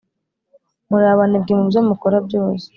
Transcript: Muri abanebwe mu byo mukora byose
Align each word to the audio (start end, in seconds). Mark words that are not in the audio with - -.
Muri 0.89 1.05
abanebwe 1.13 1.51
mu 1.57 1.63
byo 1.69 1.81
mukora 1.87 2.17
byose 2.27 2.65